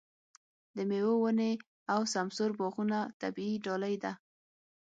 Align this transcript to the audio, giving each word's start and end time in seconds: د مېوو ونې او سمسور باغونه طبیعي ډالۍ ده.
د 0.75 0.77
مېوو 0.89 1.15
ونې 1.23 1.51
او 1.93 2.01
سمسور 2.13 2.51
باغونه 2.59 2.99
طبیعي 3.21 3.55
ډالۍ 3.65 3.95
ده. 4.03 4.11